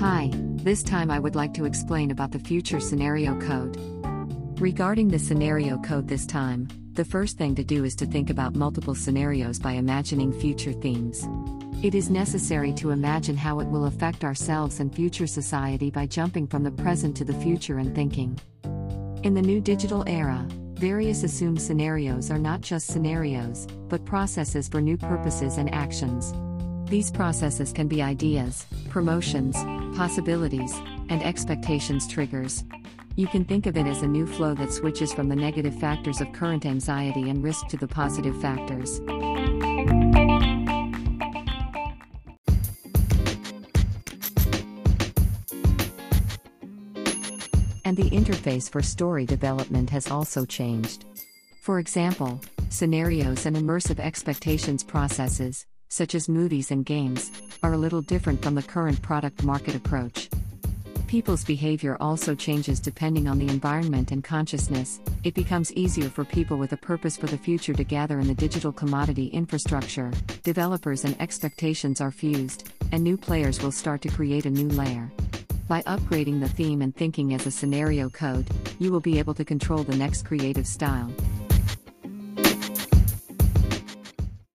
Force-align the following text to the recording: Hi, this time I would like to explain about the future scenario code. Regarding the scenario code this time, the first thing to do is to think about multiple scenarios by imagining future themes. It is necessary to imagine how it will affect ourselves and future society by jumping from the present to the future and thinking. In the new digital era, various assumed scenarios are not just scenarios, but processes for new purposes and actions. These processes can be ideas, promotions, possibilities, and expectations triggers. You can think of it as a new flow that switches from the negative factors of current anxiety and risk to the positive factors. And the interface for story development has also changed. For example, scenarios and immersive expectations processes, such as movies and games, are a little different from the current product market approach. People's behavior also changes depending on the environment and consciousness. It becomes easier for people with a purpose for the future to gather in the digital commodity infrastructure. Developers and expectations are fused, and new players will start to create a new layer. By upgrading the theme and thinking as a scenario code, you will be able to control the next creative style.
Hi, 0.00 0.30
this 0.32 0.82
time 0.82 1.10
I 1.10 1.18
would 1.18 1.34
like 1.34 1.52
to 1.52 1.66
explain 1.66 2.10
about 2.10 2.32
the 2.32 2.38
future 2.38 2.80
scenario 2.80 3.38
code. 3.38 3.76
Regarding 4.58 5.08
the 5.08 5.18
scenario 5.18 5.76
code 5.76 6.08
this 6.08 6.24
time, 6.24 6.68
the 6.94 7.04
first 7.04 7.36
thing 7.36 7.54
to 7.56 7.62
do 7.62 7.84
is 7.84 7.94
to 7.96 8.06
think 8.06 8.30
about 8.30 8.54
multiple 8.54 8.94
scenarios 8.94 9.58
by 9.58 9.72
imagining 9.72 10.32
future 10.32 10.72
themes. 10.72 11.28
It 11.84 11.94
is 11.94 12.08
necessary 12.08 12.72
to 12.76 12.92
imagine 12.92 13.36
how 13.36 13.60
it 13.60 13.68
will 13.68 13.84
affect 13.84 14.24
ourselves 14.24 14.80
and 14.80 14.90
future 14.90 15.26
society 15.26 15.90
by 15.90 16.06
jumping 16.06 16.46
from 16.46 16.62
the 16.62 16.70
present 16.70 17.14
to 17.18 17.24
the 17.26 17.34
future 17.34 17.76
and 17.76 17.94
thinking. 17.94 18.40
In 19.22 19.34
the 19.34 19.42
new 19.42 19.60
digital 19.60 20.02
era, 20.06 20.48
various 20.76 21.24
assumed 21.24 21.60
scenarios 21.60 22.30
are 22.30 22.38
not 22.38 22.62
just 22.62 22.86
scenarios, 22.86 23.66
but 23.90 24.06
processes 24.06 24.66
for 24.66 24.80
new 24.80 24.96
purposes 24.96 25.58
and 25.58 25.70
actions. 25.74 26.32
These 26.90 27.12
processes 27.12 27.72
can 27.72 27.86
be 27.86 28.02
ideas, 28.02 28.66
promotions, 28.88 29.54
possibilities, 29.96 30.74
and 31.08 31.22
expectations 31.22 32.08
triggers. 32.08 32.64
You 33.14 33.28
can 33.28 33.44
think 33.44 33.66
of 33.66 33.76
it 33.76 33.86
as 33.86 34.02
a 34.02 34.08
new 34.08 34.26
flow 34.26 34.54
that 34.54 34.72
switches 34.72 35.12
from 35.12 35.28
the 35.28 35.36
negative 35.36 35.78
factors 35.78 36.20
of 36.20 36.32
current 36.32 36.66
anxiety 36.66 37.30
and 37.30 37.44
risk 37.44 37.68
to 37.68 37.76
the 37.76 37.86
positive 37.86 38.36
factors. 38.40 38.98
And 47.84 47.96
the 47.96 48.10
interface 48.10 48.68
for 48.68 48.82
story 48.82 49.26
development 49.26 49.90
has 49.90 50.10
also 50.10 50.44
changed. 50.44 51.04
For 51.62 51.78
example, 51.78 52.40
scenarios 52.68 53.46
and 53.46 53.54
immersive 53.54 54.00
expectations 54.00 54.82
processes, 54.82 55.66
such 55.90 56.14
as 56.14 56.28
movies 56.28 56.70
and 56.70 56.86
games, 56.86 57.30
are 57.62 57.74
a 57.74 57.78
little 57.78 58.00
different 58.00 58.42
from 58.42 58.54
the 58.54 58.62
current 58.62 59.02
product 59.02 59.44
market 59.44 59.74
approach. 59.74 60.30
People's 61.08 61.44
behavior 61.44 61.96
also 61.98 62.36
changes 62.36 62.78
depending 62.78 63.26
on 63.26 63.38
the 63.40 63.48
environment 63.48 64.12
and 64.12 64.22
consciousness. 64.22 65.00
It 65.24 65.34
becomes 65.34 65.72
easier 65.72 66.08
for 66.08 66.24
people 66.24 66.56
with 66.56 66.72
a 66.72 66.76
purpose 66.76 67.16
for 67.16 67.26
the 67.26 67.36
future 67.36 67.74
to 67.74 67.82
gather 67.82 68.20
in 68.20 68.28
the 68.28 68.34
digital 68.34 68.72
commodity 68.72 69.26
infrastructure. 69.26 70.12
Developers 70.44 71.04
and 71.04 71.20
expectations 71.20 72.00
are 72.00 72.12
fused, 72.12 72.70
and 72.92 73.02
new 73.02 73.16
players 73.16 73.60
will 73.60 73.72
start 73.72 74.02
to 74.02 74.08
create 74.08 74.46
a 74.46 74.50
new 74.50 74.68
layer. 74.68 75.10
By 75.66 75.82
upgrading 75.82 76.38
the 76.38 76.48
theme 76.48 76.80
and 76.80 76.94
thinking 76.94 77.34
as 77.34 77.44
a 77.44 77.50
scenario 77.50 78.08
code, 78.08 78.48
you 78.78 78.92
will 78.92 79.00
be 79.00 79.18
able 79.18 79.34
to 79.34 79.44
control 79.44 79.82
the 79.82 79.96
next 79.96 80.24
creative 80.24 80.66
style. 80.66 81.12